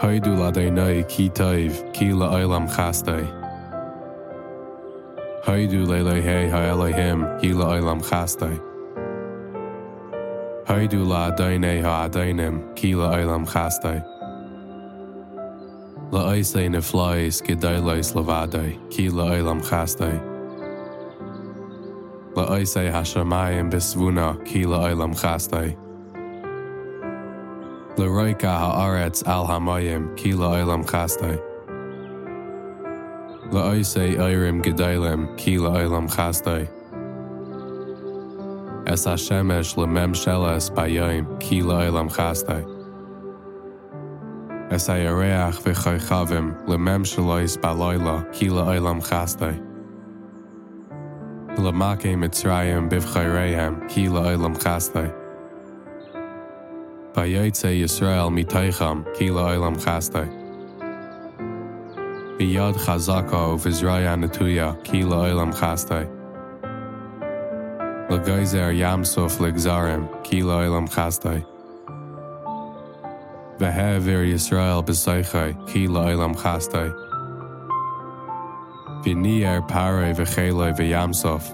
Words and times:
Haidu 0.00 0.32
la 0.34 0.50
dei 0.50 0.70
nei 0.70 1.02
ki 1.04 1.28
taiv 1.28 1.92
ki 1.92 2.06
la 2.16 2.30
ailam 2.32 2.66
chastai. 2.74 3.20
Haidu 5.44 5.84
le 5.86 5.98
le 6.02 6.22
hei 6.22 6.48
ha 6.48 6.60
elohim 6.72 7.26
ki 7.40 7.52
la 7.52 7.66
ailam 7.74 8.00
chastai. 8.00 8.56
Haidu 10.68 11.04
la 11.04 11.28
dei 11.36 11.58
nei 11.58 11.82
ha 11.82 12.08
adainim 12.08 12.62
ki 12.76 12.94
la 12.94 13.10
ailam 13.18 13.44
chastai. 13.44 14.00
La 16.12 16.30
aise 16.30 16.68
ne 16.70 16.80
flais 16.80 17.42
ki 17.42 17.54
dei 17.54 17.78
lais 17.78 18.14
lavadai 18.14 18.78
ki 18.90 19.10
la 19.10 19.28
ailam 19.34 19.60
chastai. 19.60 20.16
La 22.36 22.48
aise 22.56 22.88
besvuna, 22.88 23.04
shamayim 23.12 23.70
bisvuna 23.70 24.32
ki 24.46 24.64
la 24.64 24.78
chastai. 25.14 25.89
Le 28.00 28.08
roiice 28.08 28.48
ha 28.48 28.72
áiret 28.80 29.22
alhamayim 29.24 30.16
cí 30.16 30.32
le 30.32 30.48
eilam 30.56 30.84
chastai. 30.90 31.38
Le 33.52 33.60
éis 33.74 33.94
é 33.94 34.16
éirim 34.16 34.62
godéilim 34.62 35.28
cí 35.36 35.58
le 35.58 35.68
eilam 35.68 36.08
chastai. 36.08 36.66
Es 38.86 39.06
a 39.06 39.18
semeis 39.18 39.76
le 39.76 39.86
mem 39.86 40.14
selas 40.14 40.70
ba 40.74 40.84
dhéim 40.88 41.26
cí 41.42 41.62
le 41.62 41.74
eilam 41.74 42.08
chastai. 42.08 42.64
Es 44.70 44.88
é 44.88 45.06
a 45.06 45.12
réach 45.12 45.60
bhí 45.60 45.74
chu 45.74 45.98
chavim 46.06 46.56
le 46.66 46.78
mem 46.78 47.04
se 47.04 47.20
leis 47.20 47.58
ba 47.58 47.74
leile 47.74 48.24
cí 48.32 48.48
le 48.48 48.64
eilam 57.16 57.52
chastai. 57.52 57.70
Le 57.70 57.76
mac 57.76 58.34
é 58.34 58.34
mit 58.34 58.46
ráim 58.46 58.46
bih 58.46 58.46
chu 58.46 58.76
réham 58.76 59.02
cí 59.02 59.02
le 59.02 59.02
eilam 59.02 59.02
chastai. 59.02 59.02
Israel 59.02 59.02
mí 59.02 59.04
taicham 59.04 59.04
cí 59.14 59.30
le 59.30 59.42
eilam 59.42 59.76
chastai. 59.76 60.28
Bhí 62.38 62.54
iad 62.54 62.76
chazacha 62.76 63.40
ó 63.40 63.58
bhís 63.58 63.82
na 64.16 64.28
tuya 64.28 64.76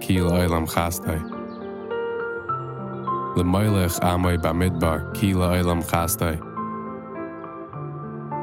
cí 0.00 0.20
le 0.20 0.34
eilam 0.44 1.37
chastai. 5.82 6.36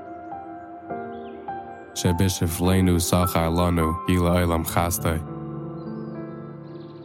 bisih 2.20 2.60
léú 2.60 3.00
sachar 3.00 3.50
lanu 3.50 3.96
í 4.08 4.20
le 4.20 4.32
eilam 4.40 4.64
chastai. 4.66 5.20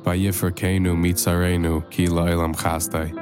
Mí 0.04 0.26
a 0.26 1.32
réú 1.32 1.82
cí 1.91 2.04
chastai. 2.54 3.12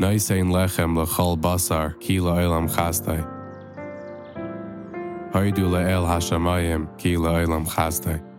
Nais 0.00 0.30
é 0.30 0.42
lechem 0.42 0.96
Lechol 0.96 1.36
basar 1.36 1.94
cí 2.00 2.20
le 2.20 2.32
eilam 2.40 2.68
chastai. 2.68 3.20
Haidú 5.32 5.70
le 5.70 5.82
el 5.92 6.04
hasamayim 6.04 6.88
cí 6.98 7.16
le 7.16 7.30
eilam 7.44 7.64
chastai. 7.66 8.31